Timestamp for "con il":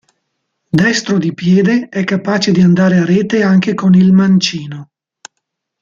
3.75-4.11